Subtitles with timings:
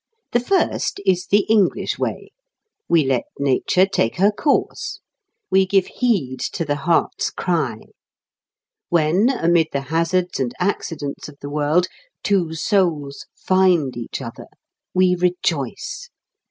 [0.31, 2.31] The first is the English way.
[2.89, 4.99] We let nature take her course.
[5.51, 7.81] We give heed to the heart's cry.
[8.89, 11.85] When, amid the hazards and accidents of the world,
[12.23, 14.47] two souls "find each other,"
[14.95, 16.09] we rejoice.